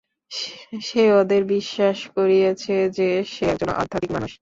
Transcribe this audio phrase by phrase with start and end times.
[0.81, 4.31] সে ওদের বিশ্বাস করিয়েছে যে সে একজন আধ্যাত্মিক মানুষ।